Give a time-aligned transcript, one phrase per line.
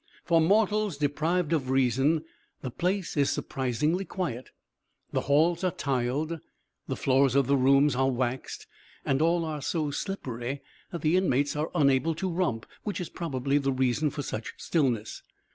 [0.25, 2.25] For mortals deprived of reason
[2.61, 4.49] the place is surprisingly quiet.
[5.11, 6.39] The halls are tiled,
[6.87, 8.65] the floors of the rooms are waxed,
[9.05, 13.59] and all are so slippery that the inmates are unable to romp, which is probably
[13.59, 15.21] the reason for such stillness.